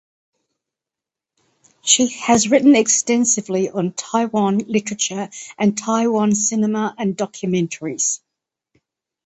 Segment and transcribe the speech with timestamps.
[1.83, 8.19] She has written extensively on Taiwan literature and Taiwan cinema and documentaries.